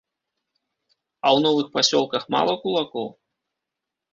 А 0.51 1.27
ў 1.35 1.45
новых 1.47 1.67
пасёлках 1.75 2.23
мала 2.37 2.53
кулакоў? 2.65 3.07